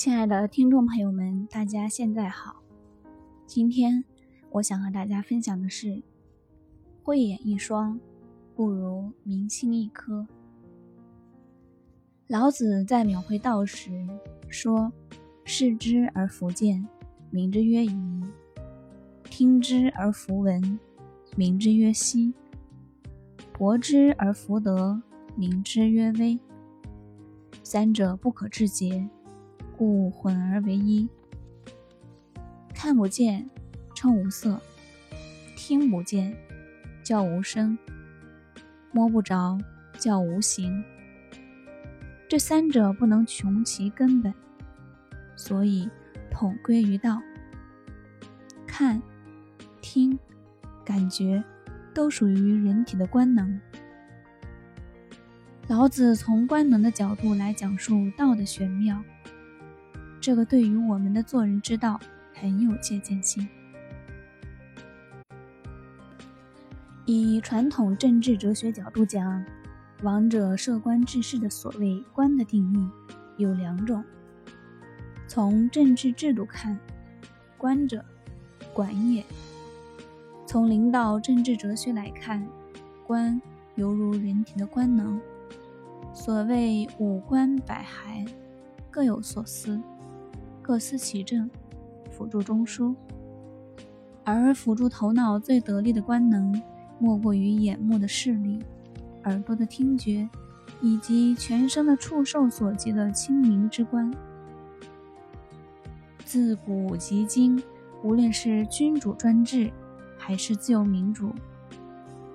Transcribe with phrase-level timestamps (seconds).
[0.00, 2.62] 亲爱的听众朋友们，大家现在好。
[3.46, 4.02] 今天
[4.48, 6.02] 我想和大家分享的是：
[7.02, 8.00] 慧眼一双，
[8.56, 10.26] 不如明心一颗。
[12.28, 13.90] 老子在描绘道时
[14.48, 14.90] 说
[15.44, 16.88] ：“视之而弗见，
[17.28, 17.92] 名之曰夷；
[19.24, 20.80] 听之而弗闻，
[21.36, 22.32] 名之曰希；
[23.52, 25.02] 博之而弗得，
[25.36, 26.40] 名之曰微。
[27.62, 29.06] 三者不可致诘。”
[29.80, 31.08] 故混而为一。
[32.74, 33.48] 看不见，
[33.94, 34.60] 称无色；
[35.56, 36.36] 听不见，
[37.02, 37.78] 叫无声；
[38.92, 39.56] 摸不着，
[39.98, 40.84] 叫无形。
[42.28, 44.34] 这三者不能穷其根本，
[45.34, 45.88] 所以
[46.30, 47.18] 统归于道。
[48.66, 49.00] 看、
[49.80, 50.18] 听、
[50.84, 51.42] 感觉，
[51.94, 53.58] 都属于人体的官能。
[55.68, 59.02] 老子从官能的角度来讲述道的玄妙。
[60.20, 61.98] 这个对于我们的做人之道
[62.34, 63.48] 很有借鉴性。
[67.06, 69.42] 以传统政治哲学角度讲，
[70.02, 72.88] 王者设官治世的所谓“官”的定义
[73.42, 74.04] 有两种。
[75.26, 76.78] 从政治制度看，
[77.56, 78.04] 官者，
[78.74, 79.22] 管也；
[80.46, 82.46] 从领导政治哲学来看，
[83.06, 83.40] 官
[83.74, 85.18] 犹如人体的官能。
[86.12, 88.28] 所谓五官百骸，
[88.90, 89.80] 各有所思。
[90.70, 91.50] 各司其政，
[92.12, 92.94] 辅助中枢。
[94.22, 96.62] 而辅助头脑最得力的官能，
[97.00, 98.60] 莫过于眼目的视力、
[99.24, 100.30] 耳朵的听觉，
[100.80, 104.14] 以及全身的触受所及的清明之官。
[106.24, 107.60] 自古及今，
[108.04, 109.72] 无论是君主专制，
[110.16, 111.32] 还是自由民主，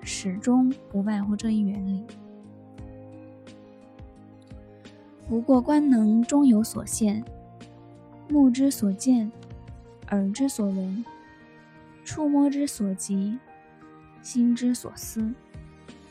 [0.00, 2.02] 始终不外乎这一原理。
[5.28, 7.22] 不过，官能终有所限。
[8.28, 9.30] 目之所见，
[10.10, 11.04] 耳之所闻，
[12.04, 13.38] 触摸之所及，
[14.22, 15.32] 心之所思，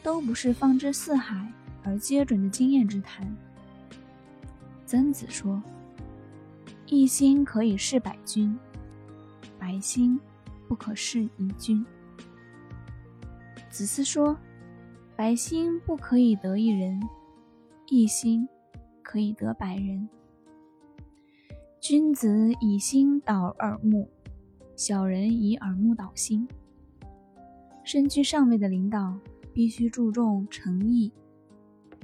[0.03, 1.51] 都不是放之四海
[1.83, 3.35] 而皆准的经验之谈。
[4.85, 5.61] 曾子说
[6.87, 8.57] ：“一心可以事百君，
[9.57, 10.19] 百心
[10.67, 11.85] 不可事一君。”
[13.71, 14.37] 子思说
[15.15, 17.01] ：“百心不可以得一人，
[17.87, 18.47] 一心
[19.01, 20.07] 可以得百人。”
[21.81, 24.07] 君子以心导耳目，
[24.75, 26.47] 小人以耳目导心。
[27.83, 29.17] 身居上位的领导
[29.51, 31.11] 必须注重诚意、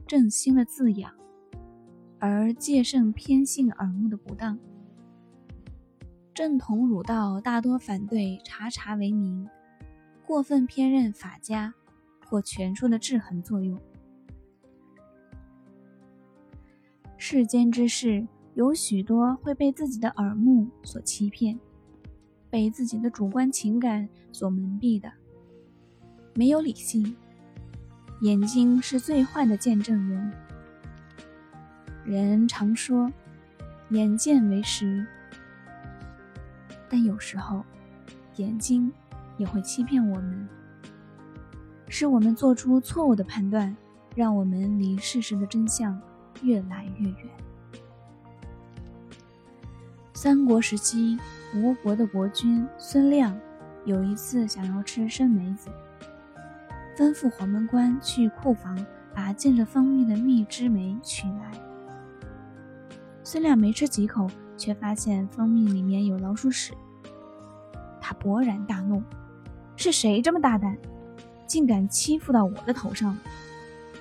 [0.08, 1.14] 正心的滋养，
[2.18, 4.58] 而戒慎偏信耳目的不当。
[6.34, 9.48] 正统儒道大多反对察察为名，
[10.26, 11.72] 过分偏任法家
[12.26, 13.80] 或权术的制衡作用。
[17.16, 18.28] 世间之事。
[18.58, 21.60] 有许多会被自己的耳目所欺骗，
[22.50, 25.12] 被自己的主观情感所蒙蔽的，
[26.34, 27.16] 没有理性。
[28.22, 30.34] 眼睛是最坏的见证人。
[32.04, 33.14] 人常说
[33.94, 35.06] “眼见为实”，
[36.90, 37.64] 但有时候
[38.38, 38.92] 眼睛
[39.38, 40.50] 也会欺骗我们，
[41.90, 43.78] 使我们做出错误的判断，
[44.16, 46.02] 让我们离事实的真相
[46.42, 47.30] 越来越远。
[50.20, 51.16] 三国时期，
[51.54, 53.40] 吴国的国君孙亮
[53.86, 55.70] 有一次想要吃生梅子，
[56.98, 58.84] 吩咐黄门官去库房
[59.14, 61.52] 把浸着蜂蜜的蜜汁梅取来。
[63.24, 64.28] 孙亮没吃几口，
[64.58, 66.74] 却发现蜂蜜里面有老鼠屎，
[68.02, 69.04] 他勃然大怒
[69.78, 70.76] ：“是谁这么大胆，
[71.46, 73.16] 竟敢欺负到我的头上？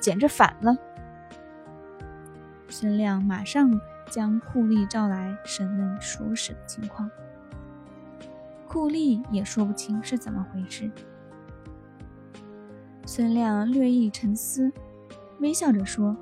[0.00, 0.74] 简直反了！”
[2.70, 3.78] 孙亮马上。
[4.10, 7.10] 将酷吏召来审问鼠屎的情况，
[8.66, 10.90] 酷吏也说不清是怎么回事。
[13.04, 14.72] 孙亮略一沉思，
[15.40, 16.16] 微笑着说：“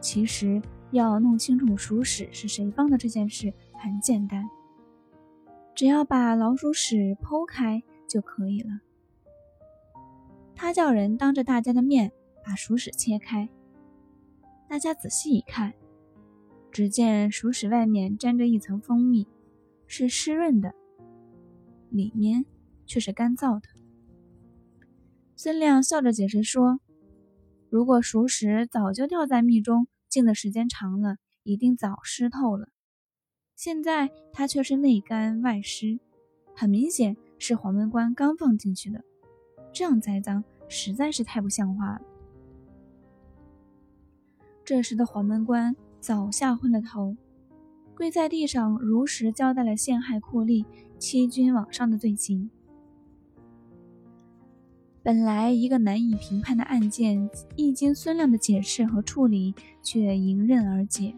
[0.00, 0.60] 其实
[0.90, 4.48] 要弄清楚鼠屎是谁放的这件事很简单，
[5.74, 8.80] 只要把老鼠屎剖开就可以了。”
[10.56, 12.10] 他叫人当着大家的面
[12.44, 13.48] 把鼠屎切开，
[14.68, 15.72] 大家仔细一看。
[16.70, 19.26] 只见熟食外面沾着一层蜂蜜，
[19.86, 20.74] 是湿润的，
[21.90, 22.44] 里面
[22.86, 23.68] 却是干燥的。
[25.34, 26.78] 孙亮笑着解释说
[27.70, 32.68] ：“如果熟食早就掉在蜜中，浸的时间长了，一定早湿透了。
[33.56, 35.98] 现在它却是内干外湿，
[36.54, 39.02] 很明显是黄门官刚放进去的。
[39.72, 42.02] 这样栽赃，实在是太不像话了。”
[44.64, 45.74] 这时的黄门官。
[46.00, 47.16] 早吓昏了头，
[47.94, 50.64] 跪在地上如实交代了陷害酷吏、
[50.98, 52.50] 欺君罔上的罪行。
[55.02, 61.14] 本来一个难以评判的案件，一经孙亮的解释和处理，却迎刃而解。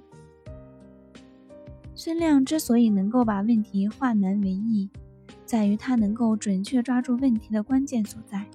[1.94, 4.88] 孙亮之所以能够把问题化难为易，
[5.44, 8.46] 在于他能够准确抓住问题的关键所在。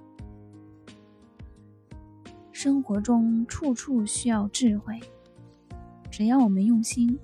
[2.51, 4.99] 生活中处处需要智慧，
[6.15, 7.19] 只要我们用心，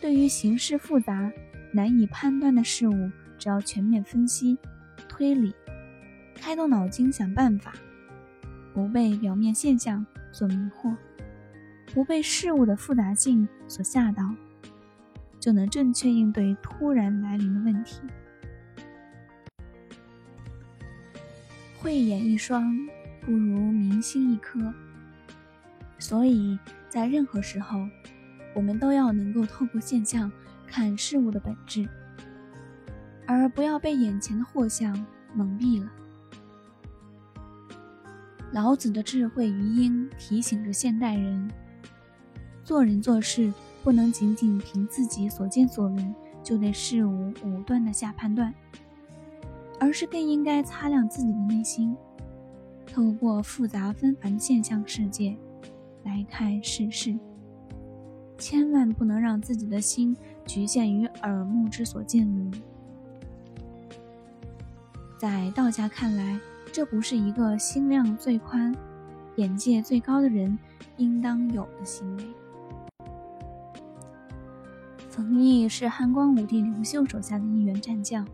[0.00, 1.30] 对于形势复杂、
[1.70, 4.56] 难以判断的事物，只要全面分析、
[5.06, 5.54] 推理。
[6.34, 7.74] 开动脑筋想办法，
[8.72, 10.96] 不被表面现象所迷惑，
[11.92, 14.34] 不被事物的复杂性所吓到，
[15.38, 18.00] 就能正确应对突然来临的问题。
[21.76, 22.74] 慧眼一双
[23.20, 24.72] 不如明心一颗，
[25.98, 26.58] 所以
[26.94, 27.88] 在任何时候，
[28.54, 30.30] 我们都要能够透过现象
[30.64, 31.88] 看事物的本质，
[33.26, 35.04] 而不要被眼前的货象
[35.34, 35.90] 蒙蔽了。
[38.52, 41.50] 老子的智慧余音提醒着现代人：
[42.62, 43.52] 做人做事
[43.82, 46.14] 不能仅仅凭自己所见所闻
[46.44, 48.54] 就对事物武断的下判断，
[49.80, 51.96] 而是更应该擦亮自己的内心，
[52.86, 55.36] 透过复杂纷繁的现象世界
[56.04, 57.18] 来看世事。
[58.38, 60.16] 千万不能让自己的心
[60.46, 62.52] 局限于耳目之所见闻。
[65.18, 66.38] 在道家看来。
[66.72, 68.74] 这不是一个心量最宽、
[69.36, 70.58] 眼界最高的人
[70.96, 72.24] 应当有的行为。
[75.08, 78.26] 冯异是汉光武帝刘秀手下的一员战将，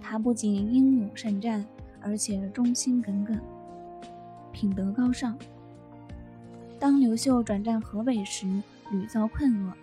[0.00, 1.66] 他不仅英勇善战，
[2.00, 3.36] 而且忠心耿耿，
[4.52, 5.36] 品德高尚。
[6.80, 8.46] 当刘秀转战河北时，
[8.90, 9.74] 屡遭困厄。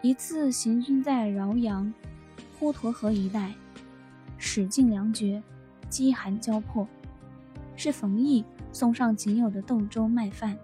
[0.00, 1.92] 一次行军在饶阳
[2.58, 3.52] 滹沱河一带，
[4.38, 5.42] 使尽粮绝。
[5.88, 6.86] 饥寒交迫，
[7.74, 10.56] 是冯异送上仅有的豆粥麦饭，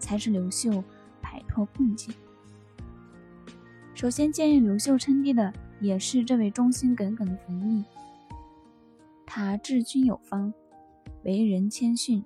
[0.00, 0.82] 才使刘秀
[1.22, 2.12] 摆脱困境。
[3.94, 7.84] 首先建议刘秀称帝的也是这位忠心耿耿的冯异。
[9.24, 10.52] 他治军有方，
[11.22, 12.24] 为人谦逊。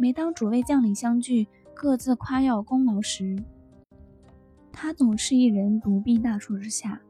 [0.00, 3.36] 每当诸位将领相聚，各自夸耀功劳时，
[4.70, 7.00] 他总是一人独臂大树之下，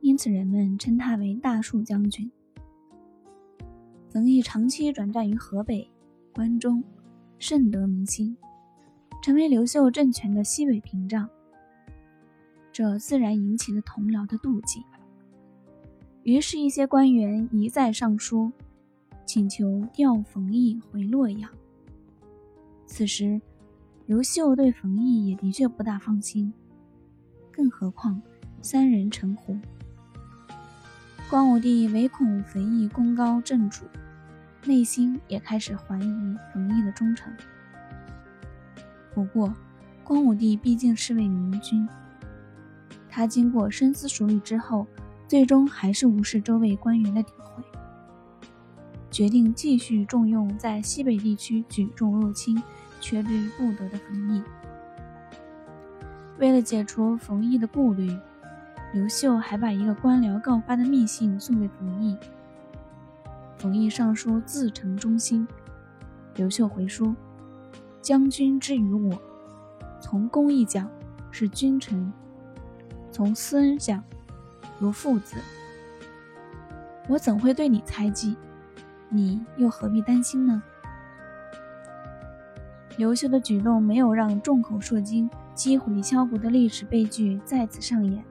[0.00, 2.30] 因此人们称他为大树将军。
[4.08, 5.90] 冯异长期转战于河北、
[6.32, 6.84] 关中，
[7.40, 8.36] 甚得民心，
[9.20, 11.28] 成为刘秀政权的西北屏障。
[12.70, 14.84] 这自然引起了同僚的妒忌。
[16.22, 18.52] 于是，一些官员一再上书，
[19.26, 21.50] 请求调冯异回洛阳。
[22.92, 23.40] 此时，
[24.06, 26.52] 刘秀对冯异也的确不大放心，
[27.52, 28.20] 更何况
[28.60, 29.56] 三人成虎。
[31.30, 33.84] 光武帝唯恐冯异功高震主，
[34.64, 37.32] 内心也开始怀疑冯异的忠诚。
[39.14, 39.54] 不过，
[40.02, 41.88] 光武帝毕竟是位明君，
[43.08, 44.84] 他经过深思熟虑之后，
[45.28, 47.62] 最终还是无视周围官员的诋毁，
[49.12, 52.60] 决定继续重用在西北地区举重若轻、
[53.00, 54.42] 缺之不得的冯异。
[56.38, 58.16] 为了解除冯异的顾虑。
[58.92, 62.16] 刘秀还把一个官僚告发的密信送给冯异，
[63.56, 65.46] 冯异上书自称忠心。
[66.34, 67.14] 刘秀回书
[68.02, 69.16] ：“将军之于我，
[70.00, 70.90] 从公义讲
[71.30, 72.12] 是君臣，
[73.12, 74.02] 从私恩讲
[74.80, 75.36] 如父子。
[77.06, 78.36] 我怎会对你猜忌？
[79.08, 80.60] 你又何必担心呢？”
[83.00, 88.22] 刘秀的举动没有让众口铄金、击毁敲鼓的历史悲剧再次上演。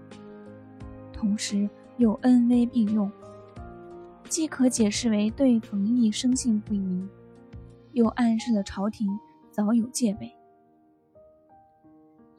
[1.12, 3.12] 同时又恩威并用，
[4.26, 7.04] 既可解释为对冯异生信不疑，
[7.94, 9.10] 又暗示了朝廷
[9.50, 10.32] 早有戒备。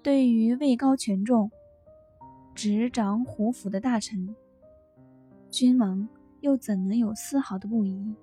[0.01, 1.51] 对于位高权重、
[2.55, 4.37] 执掌虎府的大臣，
[5.51, 6.09] 君王
[6.43, 8.15] 又怎能有丝毫的不疑？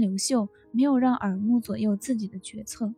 [0.00, 2.94] 刘秀没有让耳目左右自己的决策，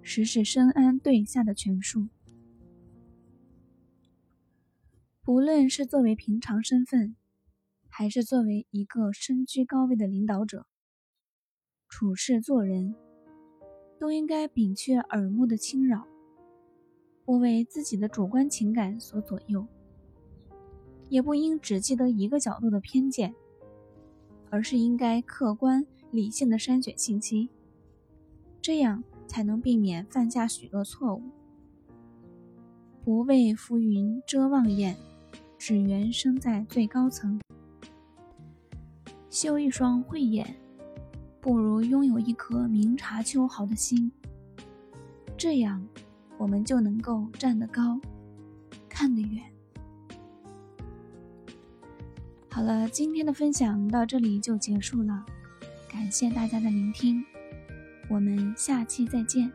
[0.00, 2.08] 实是深谙对下的权术。
[5.22, 7.16] 不论是作为平常身份，
[7.88, 10.66] 还是作为一个身居高位的领导者，
[11.88, 12.94] 处事做人，
[13.98, 16.06] 都应该摒却耳目的侵扰，
[17.24, 19.66] 不为自己的主观情感所左右，
[21.08, 23.34] 也不应只记得一个角度的偏见，
[24.50, 27.48] 而是应该客观理性的筛选信息，
[28.62, 31.22] 这样才能避免犯下许多错误。
[33.04, 34.96] 不畏浮云遮望眼，
[35.58, 37.40] 只缘身在最高层。
[39.30, 40.56] 修一双慧眼，
[41.40, 44.10] 不如拥有一颗明察秋毫的心。
[45.36, 45.86] 这样，
[46.38, 48.00] 我们就能够站得高，
[48.88, 49.44] 看得远。
[52.56, 55.26] 好了，今天的分享到这里就结束了，
[55.92, 57.22] 感谢大家的聆听，
[58.08, 59.52] 我们下期再见。